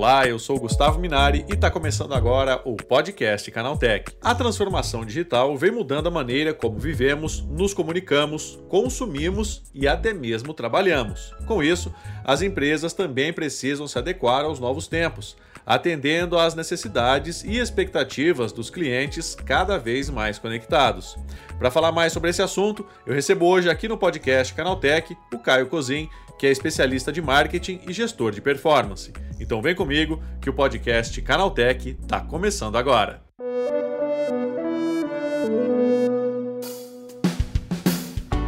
[0.00, 4.16] Olá, eu sou Gustavo Minari e está começando agora o podcast Canaltech.
[4.22, 10.54] A transformação digital vem mudando a maneira como vivemos, nos comunicamos, consumimos e até mesmo
[10.54, 11.34] trabalhamos.
[11.46, 11.94] Com isso,
[12.24, 18.70] as empresas também precisam se adequar aos novos tempos, atendendo às necessidades e expectativas dos
[18.70, 21.16] clientes cada vez mais conectados.
[21.58, 25.66] Para falar mais sobre esse assunto, eu recebo hoje aqui no podcast Canaltech o Caio
[25.66, 29.12] Cozin, que é especialista de marketing e gestor de performance.
[29.38, 33.29] Então vem comigo que o podcast Canaltech está começando agora.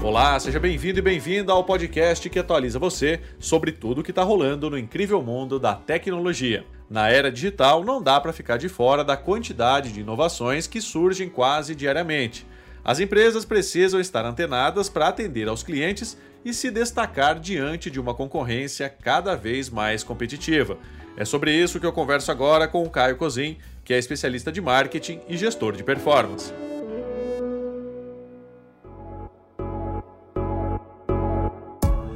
[0.02, 4.24] Olá, seja bem-vindo e bem-vinda ao podcast que atualiza você sobre tudo o que está
[4.24, 6.66] rolando no incrível mundo da tecnologia.
[6.90, 11.28] Na era digital, não dá para ficar de fora da quantidade de inovações que surgem
[11.28, 12.44] quase diariamente.
[12.84, 18.12] As empresas precisam estar antenadas para atender aos clientes e se destacar diante de uma
[18.12, 20.78] concorrência cada vez mais competitiva.
[21.16, 24.60] É sobre isso que eu converso agora com o Caio Cozin, que é especialista de
[24.60, 26.52] marketing e gestor de performance.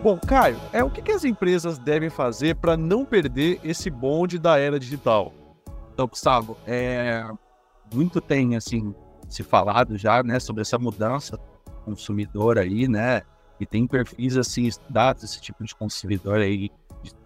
[0.06, 4.56] Bom, Caio, é o que as empresas devem fazer para não perder esse bonde da
[4.56, 5.34] era digital?
[5.92, 7.28] Então, Gustavo, é,
[7.92, 8.94] muito tem assim
[9.28, 11.36] se falado já, né, sobre essa mudança
[11.84, 13.22] consumidor aí, né,
[13.58, 16.70] e tem perfis assim estudados esse tipo de consumidor aí,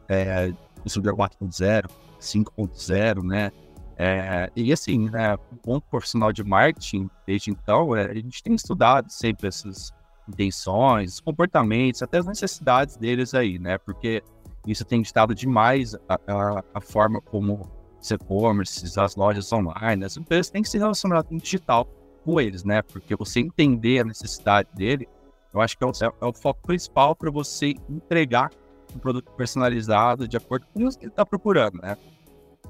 [0.08, 0.50] é,
[0.82, 1.84] consumidor 4.0,
[2.18, 3.52] 5.0, né,
[3.98, 8.54] é, e assim, né, um bom profissional de marketing, desde então, é, a gente tem
[8.54, 9.92] estudado sempre essas
[10.30, 14.22] intenções, comportamentos, até as necessidades deles aí, né, porque
[14.66, 20.16] isso tem ditado demais a, a, a forma como os e-commerce, as lojas online, as
[20.16, 21.86] empresas têm que se relacionar com o digital
[22.24, 22.82] com eles, né?
[22.82, 25.08] Porque você entender a necessidade dele,
[25.52, 28.50] eu acho que é o, é o foco principal para você entregar
[28.94, 31.96] um produto personalizado de acordo com o que ele está procurando, né?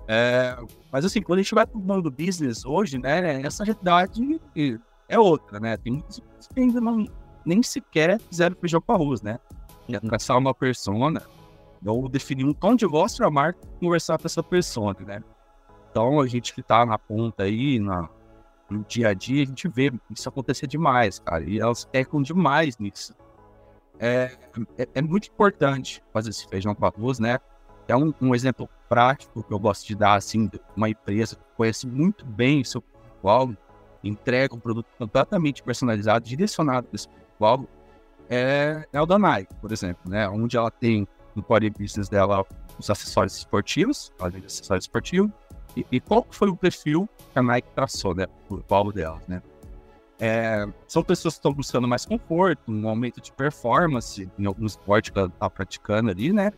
[0.07, 0.57] É,
[0.91, 4.41] mas assim, quando a gente vai para o mundo do business hoje, né, essa realidade
[5.09, 5.77] é outra, né?
[5.77, 6.21] Tem muitos
[6.53, 7.07] que ainda não,
[7.45, 9.39] nem sequer fizeram feijão com arroz, né?
[10.07, 11.23] Traçar uma persona
[11.85, 15.23] ou definir um tom de voz para a marca conversar com essa persona, né?
[15.91, 18.09] Então, a gente que está na ponta aí, na,
[18.69, 21.43] no dia a dia, a gente vê isso acontecer demais, cara.
[21.43, 23.15] E elas pecam demais nisso.
[23.99, 24.31] É,
[24.79, 27.39] é, é, muito importante fazer esse feijão com arroz, né?
[27.89, 31.43] É um, um, exemplo prático que eu gosto de dar, assim, de uma empresa que
[31.57, 33.01] conhece muito bem o seu público
[34.03, 37.09] entrega um produto completamente personalizado, direcionado para esse
[37.41, 37.81] público
[38.29, 40.29] é, é o da Nike, por exemplo, né?
[40.29, 42.47] Onde ela tem no core business dela
[42.79, 45.33] os acessórios esportivos, ela acessórios esportivos,
[45.77, 49.43] e, e, qual foi o perfil que a Nike traçou, né, por qual delas, né?
[50.19, 55.13] É, são pessoas que estão buscando mais conforto, um aumento de performance em algum esporte
[55.13, 56.53] que ela está praticando ali, né?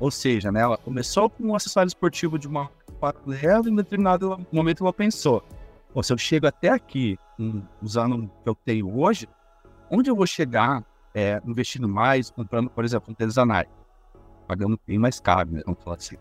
[0.00, 2.70] Ou seja, né, ela começou com um acessório esportivo de uma
[3.00, 5.44] paralela e em determinado momento ela pensou,
[6.02, 9.28] se eu chego até aqui um, usando o que eu tenho hoje,
[9.94, 10.84] onde eu vou chegar
[11.14, 13.70] é, investindo mais, comprando, por exemplo, um Nike?
[14.46, 15.62] Pagando bem mais caro, né?
[15.64, 16.16] Vamos falar assim.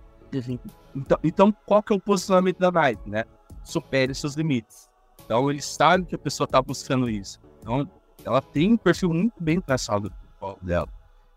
[0.95, 3.25] Então, então, qual que é o posicionamento da Nike, né?
[3.63, 4.89] Supere seus limites.
[5.25, 7.39] Então, eles sabem que a pessoa está buscando isso.
[7.59, 7.89] Então,
[8.23, 10.87] ela tem um perfil muito bem traçado do dela.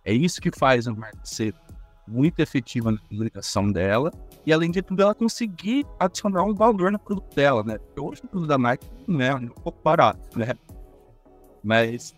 [0.04, 1.54] É isso que faz a marca ser
[2.06, 4.12] muito efetiva na comunicação dela
[4.44, 7.78] e, além de tudo, ela conseguir adicionar um valor no produto dela, né?
[7.78, 10.54] Porque hoje o produto da Nike não é um pouco barato, né?
[11.64, 12.14] Mas,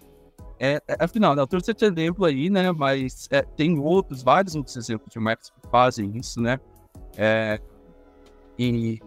[0.59, 2.73] é, é, afinal, né, eu trouxe esse exemplo aí, né?
[2.73, 6.59] Mas é, tem outros, vários outros exemplos de marcas que fazem isso, né?
[7.17, 7.61] É,
[8.59, 9.01] e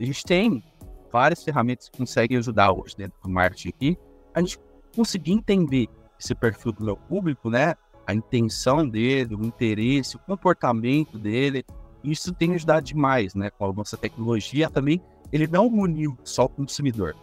[0.00, 0.64] a gente tem
[1.12, 3.98] várias ferramentas que conseguem ajudar hoje dentro do marketing aqui.
[4.34, 4.58] A gente
[4.94, 5.88] conseguir entender
[6.18, 7.74] esse perfil do meu público, né?
[8.06, 11.64] A intenção dele, o interesse, o comportamento dele.
[12.02, 13.50] Isso tem ajudado demais, né?
[13.50, 15.02] Com a nossa tecnologia também.
[15.30, 17.14] Ele não muniu só o consumidor.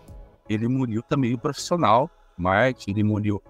[0.48, 3.42] Ele muniu também o profissional marketing, ele muniu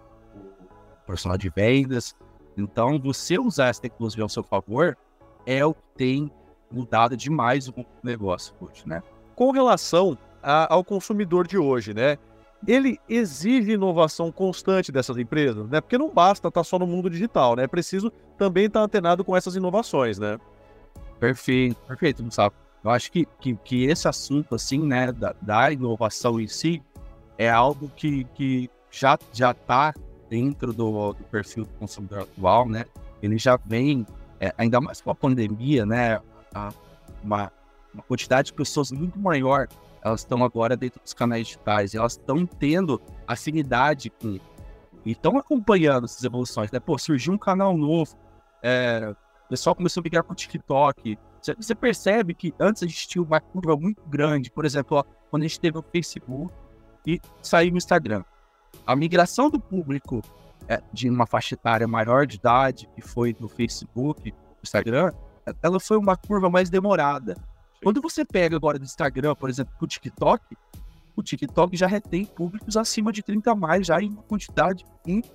[1.05, 2.15] profissional de vendas.
[2.57, 4.97] Então, você usar essa tecnologia ao seu favor
[5.45, 6.31] é o que tem
[6.71, 9.03] mudado demais o negócio hoje, né?
[9.35, 12.17] Com relação a, ao consumidor de hoje, né?
[12.67, 15.81] Ele exige inovação constante dessas empresas, né?
[15.81, 17.63] Porque não basta estar só no mundo digital, né?
[17.63, 20.39] É preciso também estar antenado com essas inovações, né?
[21.19, 22.55] Perfeito, perfeito, Gustavo.
[22.83, 26.83] Eu acho que, que, que, esse assunto, assim, né, da, da inovação em si,
[27.37, 29.93] é algo que, que já já está
[30.29, 32.85] dentro do, do, perfil do consumidor atual, né?
[33.21, 34.05] Ele já vem,
[34.39, 36.19] é, ainda mais com a pandemia, né?
[37.23, 37.51] uma,
[37.93, 39.67] uma quantidade de pessoas muito maior,
[40.03, 44.39] elas estão agora dentro dos canais digitais, elas estão tendo afinidade com
[45.03, 46.79] e estão acompanhando essas evoluções, né?
[46.79, 48.15] Pô, surgiu um canal novo,
[48.63, 49.13] é,
[49.45, 51.17] o pessoal começou a migrar para o TikTok,
[51.57, 55.43] Você percebe que antes a gente tinha uma curva muito grande, por exemplo, ó, quando
[55.43, 56.51] a gente teve o Facebook
[57.05, 58.23] e saiu o Instagram.
[58.85, 60.21] A migração do público
[60.67, 65.11] é, de uma faixa etária maior de idade, que foi do Facebook, do Instagram,
[65.61, 67.35] ela foi uma curva mais demorada.
[67.83, 70.43] Quando você pega agora do Instagram, por exemplo, o TikTok,
[71.15, 75.29] o TikTok já retém públicos acima de 30 mais, já em uma quantidade muito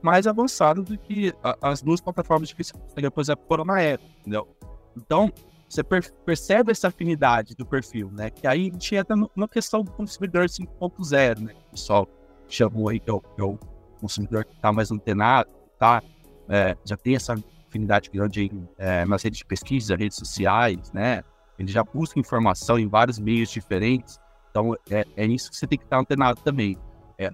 [0.00, 4.48] mais avançada do que as duas plataformas de Facebook, por exemplo, foram na época, entendeu?
[4.96, 5.32] Então,
[5.68, 8.30] você per percebe essa afinidade do perfil, né?
[8.30, 11.54] Que aí a gente entra na questão do consumidor 5.0, né?
[11.70, 12.08] Pessoal
[12.48, 13.58] chamou aí que é o, que é o
[14.00, 16.02] consumidor que está mais antenado, tá?
[16.48, 17.34] É, já tem essa
[17.68, 21.22] afinidade grande é, nas redes de pesquisa, redes sociais, né?
[21.58, 24.18] Ele já busca informação em vários meios diferentes.
[24.50, 26.78] Então, é, é isso que você tem que estar antenado também.
[27.18, 27.30] É,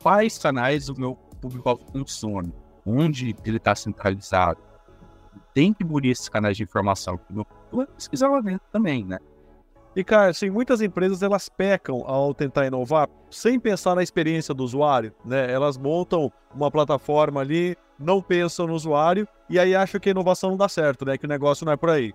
[0.00, 2.52] quais canais o meu público consome?
[2.84, 4.60] Onde ele está centralizado?
[5.54, 7.20] tem que bulir esses canais de informação.
[7.30, 9.18] Eu vou pesquisar lá dentro também, né?
[9.94, 14.64] E, cara, assim, muitas empresas elas pecam ao tentar inovar sem pensar na experiência do
[14.64, 15.52] usuário, né?
[15.52, 20.50] Elas montam uma plataforma ali, não pensam no usuário e aí acham que a inovação
[20.50, 21.18] não dá certo, né?
[21.18, 22.14] Que o negócio não é por aí.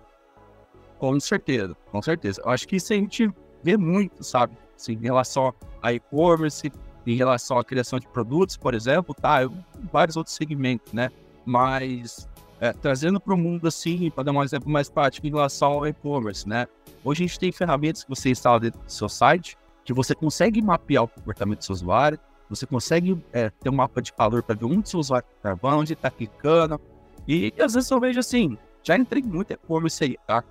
[0.98, 2.42] Com certeza, com certeza.
[2.44, 3.30] Eu acho que isso a gente
[3.62, 4.56] vê muito, sabe?
[4.76, 6.72] Assim, em relação a e-commerce,
[7.06, 9.42] em relação à criação de produtos, por exemplo, tá?
[9.42, 9.52] Eu,
[9.92, 11.10] vários outros segmentos, né?
[11.44, 12.28] Mas
[12.60, 15.86] é, trazendo para o mundo assim, para dar um exemplo mais prático em relação ao
[15.86, 16.66] e-commerce, né?
[17.04, 20.60] Hoje a gente tem ferramentas que você instala dentro do seu site, que você consegue
[20.60, 22.18] mapear o comportamento do seu usuário,
[22.48, 25.82] você consegue é, ter um mapa de calor para ver onde seu usuário está travando,
[25.82, 26.80] onde está clicando.
[27.26, 30.42] E, e, às vezes eu vejo assim, já entrei muito e-commerce aí, tá?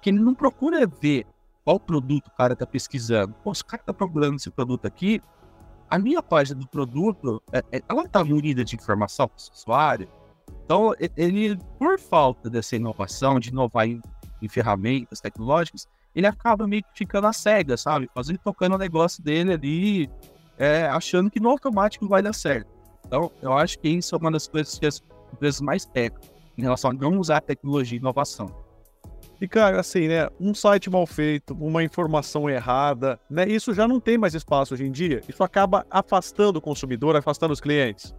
[0.00, 1.26] Que ele não procura ver
[1.64, 3.34] qual produto o cara está pesquisando.
[3.44, 5.20] Pô, se o cara está procurando esse produto aqui,
[5.88, 10.08] a minha página do produto, é, é, ela está munida de informação para o usuário,
[10.64, 14.00] então, ele, por falta dessa inovação, de inovar em,
[14.42, 18.10] em ferramentas tecnológicas, ele acaba meio que ficando a cega, sabe?
[18.14, 20.10] Fazendo tocando o negócio dele ali,
[20.58, 22.68] é, achando que no automático vai dar certo.
[23.06, 25.02] Então, eu acho que isso é uma das coisas que as
[25.32, 26.20] empresas mais pecam
[26.56, 28.46] em relação a não usar tecnologia e inovação.
[29.40, 30.28] E, cara, assim, né?
[30.38, 33.44] Um site mal feito, uma informação errada, né?
[33.48, 35.20] Isso já não tem mais espaço hoje em dia.
[35.28, 38.14] Isso acaba afastando o consumidor, afastando os clientes.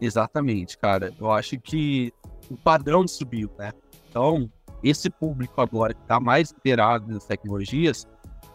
[0.00, 1.12] Exatamente, cara.
[1.18, 2.12] Eu acho que
[2.48, 3.72] o padrão subiu, né?
[4.08, 4.48] Então,
[4.82, 8.06] esse público agora que está mais inteirado nas tecnologias,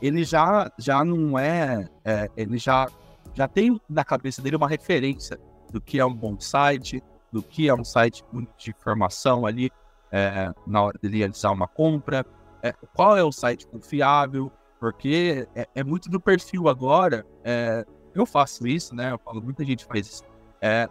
[0.01, 2.87] ele já, já não é, é, ele já,
[3.33, 5.39] já tem na cabeça dele uma referência
[5.71, 8.23] do que é um bom site, do que é um site
[8.57, 9.71] de informação ali
[10.11, 12.25] é, na hora de realizar uma compra,
[12.61, 17.25] é, qual é o site confiável, porque é, é muito do perfil agora.
[17.43, 19.11] É, eu faço isso, né?
[19.11, 20.23] Eu falo, muita gente faz isso.
[20.61, 20.87] É,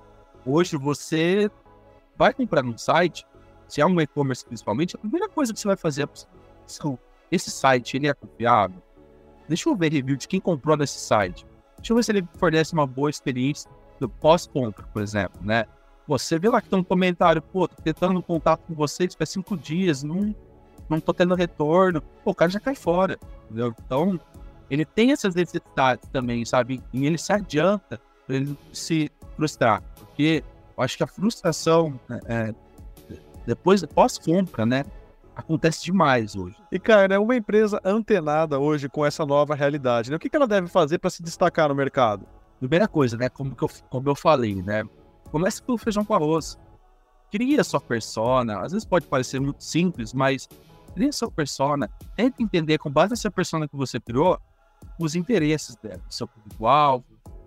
[0.46, 1.50] Hoje você
[2.16, 3.26] vai comprar num site,
[3.68, 6.08] se é um e-commerce principalmente, a primeira coisa que você vai fazer é
[7.30, 8.82] esse site ele é confiável.
[9.48, 11.46] Deixa eu ver review de quem comprou nesse site.
[11.76, 13.70] Deixa eu ver se ele fornece uma boa experiência
[14.00, 15.64] do pós-compra, por exemplo, né?
[16.08, 19.56] Você vê lá que tem um comentário, pô, tô tentando contato com vocês faz cinco
[19.56, 20.34] dias, não,
[20.88, 22.00] não tô tendo retorno.
[22.00, 23.74] Pô, o cara já cai fora, entendeu?
[23.84, 24.20] Então,
[24.70, 26.82] ele tem essas necessidades também, sabe?
[26.92, 29.82] E ele se adianta para ele se frustrar
[30.16, 30.42] porque
[30.76, 32.54] eu acho que a frustração né, é,
[33.46, 34.84] depois, pós-compra, né?
[35.34, 36.56] Acontece demais hoje.
[36.72, 40.16] E, cara, é uma empresa antenada hoje com essa nova realidade, né?
[40.16, 42.26] O que, ela deve fazer para se destacar no mercado?
[42.58, 43.28] Primeira coisa, né?
[43.28, 44.82] Como, que eu, como eu falei, né?
[45.30, 46.58] Comece pelo feijão com arroz.
[47.30, 48.60] Cria sua persona.
[48.60, 50.48] Às vezes pode parecer muito simples, mas
[50.94, 51.90] cria sua persona.
[52.16, 54.40] Tente entender, com base nessa persona que você criou,
[54.98, 57.04] os interesses dela, seu público-alvo,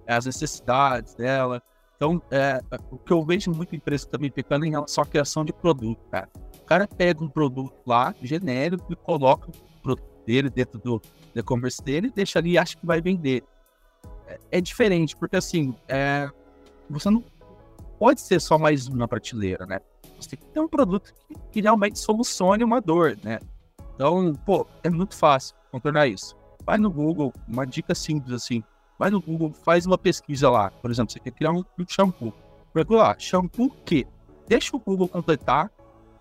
[0.07, 1.61] as necessidades dela.
[1.99, 5.51] Então, é, o que eu vejo muito empresa também pecando em relação à criação de
[5.51, 6.29] produto, cara.
[6.61, 11.01] O cara pega um produto lá, genérico, e coloca o produto dele dentro do
[11.35, 13.43] e-commerce dele, deixa ali e acha que vai vender.
[14.27, 16.31] É, é diferente, porque assim, é,
[16.89, 17.21] você não
[17.99, 19.81] pode ser só mais uma prateleira, né?
[20.17, 23.39] Você tem que ter um produto que, que realmente solucione uma dor, né?
[23.93, 26.33] Então, pô, é muito fácil contornar isso.
[26.65, 28.63] Vai no Google, uma dica simples assim,
[28.99, 30.69] vai no Google, faz uma pesquisa lá.
[30.69, 32.33] Por exemplo, você quer criar um, um shampoo.
[32.73, 34.05] Procura lá, shampoo que?
[34.45, 35.71] Deixa o Google completar,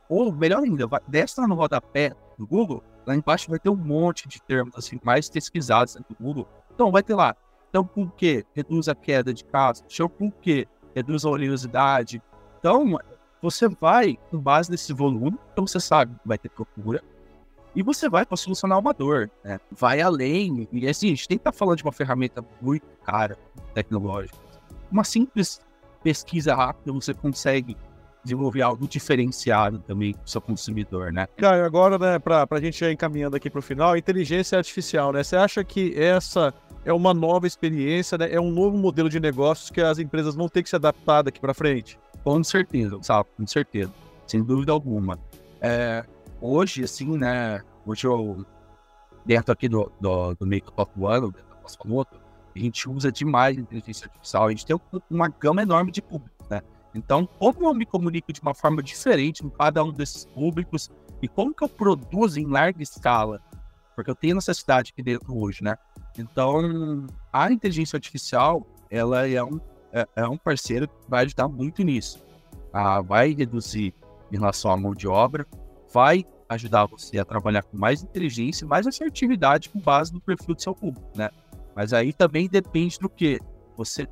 [0.08, 3.76] ou melhor ainda, vai, desce lá no rodapé do Google, lá embaixo vai ter um
[3.76, 6.48] monte de termos assim, mais pesquisados dentro do Google.
[6.72, 7.34] Então vai ter lá,
[7.74, 12.22] shampoo que reduz a queda de casa, shampoo que reduz a oleosidade.
[12.58, 12.98] Então,
[13.42, 17.02] você vai, com base nesse volume, então você sabe vai ter procura,
[17.78, 19.60] e você vai para solucionar uma dor, né?
[19.70, 20.66] Vai além.
[20.72, 23.38] E assim, a gente tem que estar tá falando de uma ferramenta muito cara,
[23.72, 24.36] tecnológica.
[24.90, 25.60] Uma simples
[26.02, 27.76] pesquisa rápida, você consegue
[28.24, 31.28] desenvolver algo diferenciado também para o seu consumidor, né?
[31.36, 35.22] Caio, agora, né, para a gente ir encaminhando aqui para o final, inteligência artificial, né?
[35.22, 36.52] Você acha que essa
[36.84, 38.28] é uma nova experiência, né?
[38.32, 41.38] É um novo modelo de negócios que as empresas vão ter que se adaptar daqui
[41.38, 41.96] para frente?
[42.24, 43.28] Com certeza, sabe?
[43.36, 43.92] Com certeza.
[44.26, 45.16] Sem dúvida alguma.
[45.60, 46.04] É,
[46.40, 47.62] hoje, assim, né?
[47.86, 48.44] Hoje eu,
[49.24, 52.20] dentro aqui do, do, do meio que eu dentro da Pascomoto,
[52.54, 54.46] a gente usa demais a inteligência artificial.
[54.46, 54.80] A gente tem
[55.10, 56.62] uma gama enorme de públicos, né?
[56.94, 60.90] Então, como eu me comunico de uma forma diferente com cada um desses públicos
[61.22, 63.40] e como que eu produzo em larga escala?
[63.94, 65.76] Porque eu tenho necessidade aqui dentro hoje, né?
[66.16, 69.60] Então, a inteligência artificial, ela é um,
[69.92, 72.24] é, é um parceiro que vai ajudar muito nisso.
[72.72, 73.94] Ah, vai reduzir
[74.32, 75.46] em relação à mão de obra,
[75.92, 80.62] vai ajudar você a trabalhar com mais inteligência, mais assertividade com base no perfil do
[80.62, 81.30] seu público, né?
[81.74, 83.38] Mas aí também depende do que
[83.76, 84.06] você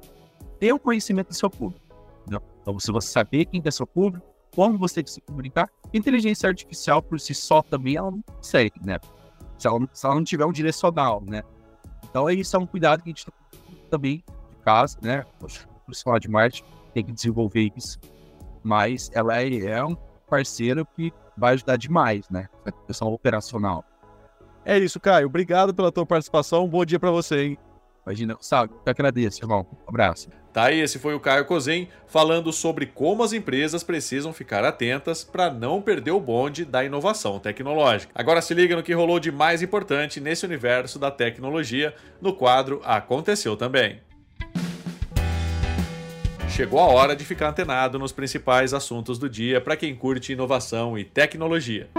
[0.60, 1.84] ter o conhecimento do seu público.
[2.22, 2.42] Entendeu?
[2.62, 6.48] Então, se você saber quem é seu público, como você tem que se comunicar, inteligência
[6.48, 8.98] artificial por si só também ela não consegue, né?
[9.58, 11.42] Se ela, se ela não tiver um direcional, né?
[12.08, 13.26] Então, isso é um cuidado que a gente
[13.90, 15.24] também de casa, né?
[15.38, 16.64] Poxa, o profissional de marketing
[16.94, 17.98] tem que desenvolver isso.
[18.62, 19.96] Mas ela é, é um
[20.28, 22.48] parceiro que vai ajudar demais, né?
[22.64, 23.84] A questão operacional.
[24.64, 25.26] É isso, Caio.
[25.26, 26.64] Obrigado pela tua participação.
[26.64, 27.58] Um bom dia para você, hein?
[28.04, 28.72] Imagina, sabe?
[28.84, 29.66] Eu agradeço, irmão.
[29.86, 30.28] Um abraço.
[30.52, 35.22] Tá aí, esse foi o Caio Cozem falando sobre como as empresas precisam ficar atentas
[35.22, 38.12] para não perder o bonde da inovação tecnológica.
[38.14, 42.80] Agora se liga no que rolou de mais importante nesse universo da tecnologia no quadro
[42.84, 44.00] Aconteceu também.
[46.56, 50.96] Chegou a hora de ficar antenado nos principais assuntos do dia para quem curte inovação
[50.96, 51.90] e tecnologia.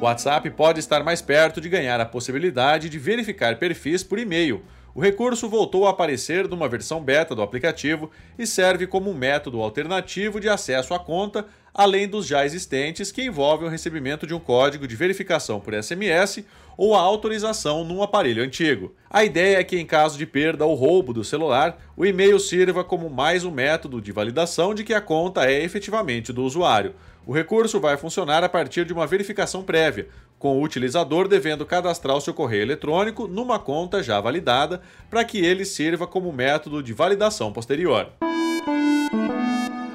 [0.00, 4.64] O WhatsApp pode estar mais perto de ganhar a possibilidade de verificar perfis por e-mail.
[4.96, 9.62] O recurso voltou a aparecer numa versão beta do aplicativo e serve como um método
[9.62, 14.38] alternativo de acesso à conta, além dos já existentes que envolvem o recebimento de um
[14.38, 16.44] código de verificação por SMS
[16.76, 18.94] ou a autorização num aparelho antigo.
[19.10, 22.82] A ideia é que, em caso de perda ou roubo do celular, o e-mail sirva
[22.82, 26.94] como mais um método de validação de que a conta é efetivamente do usuário.
[27.26, 32.16] O recurso vai funcionar a partir de uma verificação prévia, com o utilizador devendo cadastrar
[32.16, 36.92] o seu correio eletrônico numa conta já validada para que ele sirva como método de
[36.92, 38.10] validação posterior.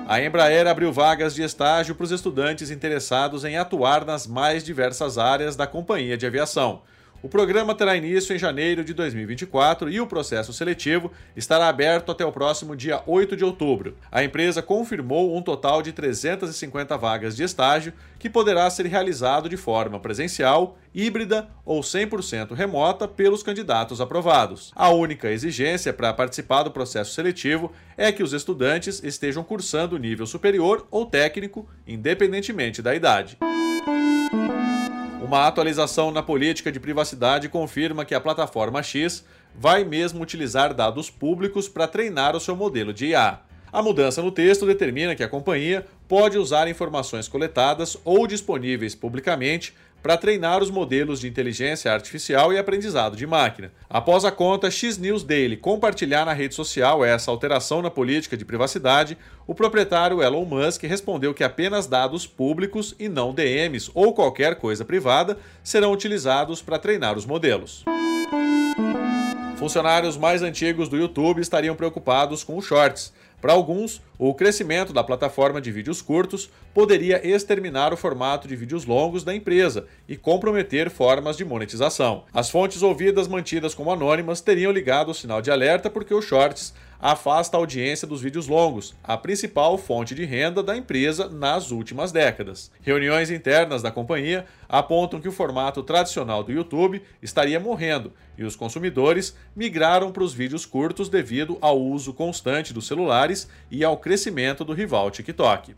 [0.09, 5.17] A Embraer abriu vagas de estágio para os estudantes interessados em atuar nas mais diversas
[5.17, 6.81] áreas da companhia de aviação.
[7.21, 12.23] O programa terá início em janeiro de 2024 e o processo seletivo estará aberto até
[12.23, 13.97] o próximo dia 8 de outubro.
[14.11, 19.57] A empresa confirmou um total de 350 vagas de estágio que poderá ser realizado de
[19.57, 24.71] forma presencial, híbrida ou 100% remota pelos candidatos aprovados.
[24.75, 30.27] A única exigência para participar do processo seletivo é que os estudantes estejam cursando nível
[30.27, 33.39] superior ou técnico, independentemente da idade.
[35.27, 41.09] Uma atualização na política de privacidade confirma que a plataforma X vai mesmo utilizar dados
[41.09, 43.41] públicos para treinar o seu modelo de IA.
[43.69, 49.75] A mudança no texto determina que a companhia pode usar informações coletadas ou disponíveis publicamente
[50.07, 53.73] para treinar os modelos de inteligência artificial e aprendizado de máquina.
[53.89, 58.45] Após a conta X News Daily compartilhar na rede social essa alteração na política de
[58.45, 64.55] privacidade, o proprietário Elon Musk respondeu que apenas dados públicos e não DMs ou qualquer
[64.55, 67.83] coisa privada serão utilizados para treinar os modelos.
[69.57, 73.11] Funcionários mais antigos do YouTube estariam preocupados com os shorts.
[73.41, 78.85] Para alguns, o crescimento da plataforma de vídeos curtos poderia exterminar o formato de vídeos
[78.85, 82.23] longos da empresa e comprometer formas de monetização.
[82.33, 86.73] As fontes ouvidas mantidas como anônimas teriam ligado o sinal de alerta porque os shorts
[86.99, 92.11] afasta a audiência dos vídeos longos, a principal fonte de renda da empresa nas últimas
[92.11, 92.71] décadas.
[92.81, 98.55] Reuniões internas da companhia apontam que o formato tradicional do YouTube estaria morrendo e os
[98.55, 104.63] consumidores migraram para os vídeos curtos devido ao uso constante dos celulares e ao crescimento
[104.63, 105.73] do rival TikTok.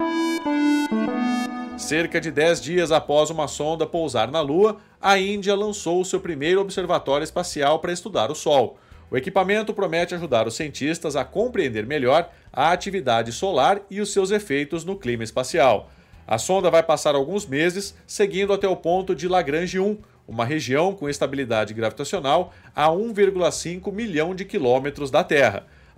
[1.75, 6.61] Cerca de 10 dias após uma sonda pousar na Lua, a Índia lançou seu primeiro
[6.61, 8.77] observatório espacial para estudar o Sol.
[9.09, 14.29] O equipamento promete ajudar os cientistas a compreender melhor a atividade solar e os seus
[14.29, 15.89] efeitos no clima espacial.
[16.27, 20.93] A sonda vai passar alguns meses seguindo até o ponto de Lagrange 1, uma região
[20.93, 25.65] com estabilidade gravitacional a 1,5 milhão de quilômetros da Terra.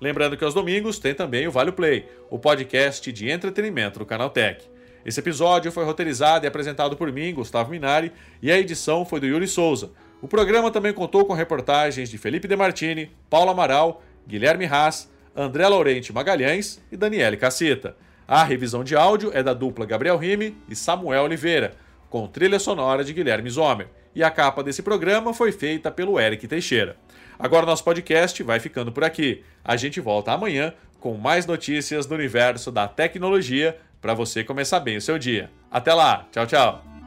[0.00, 4.64] Lembrando que aos domingos tem também o Vale Play, o podcast de entretenimento do Canaltech.
[5.04, 9.26] Esse episódio foi roteirizado e apresentado por mim, Gustavo Minari, e a edição foi do
[9.26, 9.90] Yuri Souza.
[10.20, 16.12] O programa também contou com reportagens de Felipe Demartini, Paulo Amaral, Guilherme Haas, André Laurente
[16.12, 17.96] Magalhães e Daniele Cacita.
[18.26, 21.74] A revisão de áudio é da dupla Gabriel Rime e Samuel Oliveira,
[22.10, 23.88] com trilha sonora de Guilherme Zomer.
[24.14, 26.96] E a capa desse programa foi feita pelo Eric Teixeira.
[27.38, 29.44] Agora nosso podcast vai ficando por aqui.
[29.64, 34.96] A gente volta amanhã com mais notícias do universo da tecnologia para você começar bem
[34.96, 35.50] o seu dia.
[35.70, 36.97] Até lá, tchau, tchau.